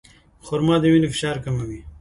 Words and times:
خرما 0.45 0.75
د 0.81 0.83
وینې 0.91 1.07
فشار 1.13 1.35
کموي. 1.43 1.79